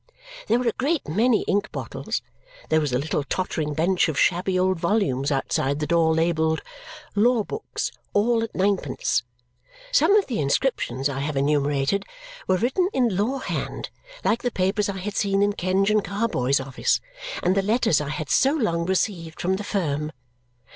[0.47, 2.23] There were a great many ink bottles.
[2.69, 6.63] There was a little tottering bench of shabby old volumes outside the door, labelled
[7.15, 9.21] "Law Books, all at 9d."
[9.91, 12.07] Some of the inscriptions I have enumerated
[12.47, 13.91] were written in law hand,
[14.23, 16.99] like the papers I had seen in Kenge and Carboy's office
[17.43, 20.11] and the letters I had so long received from the firm.